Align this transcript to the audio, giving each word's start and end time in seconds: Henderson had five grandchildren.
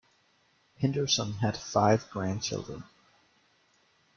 Henderson 0.79 1.33
had 1.33 1.55
five 1.55 2.09
grandchildren. 2.09 2.85